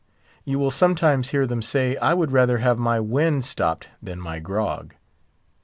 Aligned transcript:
You 0.45 0.57
will 0.57 0.71
sometimes 0.71 1.29
hear 1.29 1.45
them 1.45 1.61
say, 1.61 1.95
"I 1.97 2.15
would 2.15 2.31
rather 2.31 2.57
have 2.57 2.79
my 2.79 2.99
wind 2.99 3.45
stopped 3.45 3.85
than 4.01 4.19
_my 4.19 4.41
grog! 4.41 4.95